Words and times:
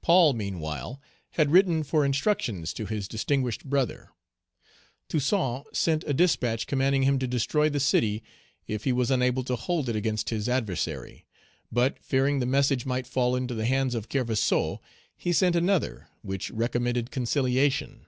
Paul, 0.00 0.32
meanwhile, 0.32 1.02
had 1.32 1.50
written 1.50 1.82
for 1.82 2.02
instructions 2.06 2.72
to 2.72 2.86
his 2.86 3.06
distinguished 3.06 3.62
brother. 3.66 4.08
Toussaint 5.06 5.64
sent 5.74 6.02
a 6.04 6.14
dispatch 6.14 6.66
commanding 6.66 7.02
him 7.02 7.18
to 7.18 7.26
destroy 7.26 7.68
the 7.68 7.78
city 7.78 8.22
if 8.66 8.84
he 8.84 8.92
was 8.94 9.10
unable 9.10 9.44
to 9.44 9.54
hold 9.54 9.90
it 9.90 9.94
against 9.94 10.30
his 10.30 10.48
adversary. 10.48 11.26
But, 11.70 12.02
fearing 12.02 12.38
the 12.38 12.46
message 12.46 12.86
might 12.86 13.06
fall 13.06 13.36
into 13.36 13.52
the 13.54 13.66
hands 13.66 13.94
of 13.94 14.08
Kerverseau, 14.08 14.80
he 15.14 15.34
sent 15.34 15.54
another, 15.54 16.08
which 16.22 16.50
recommended 16.52 17.10
conciliation. 17.10 18.06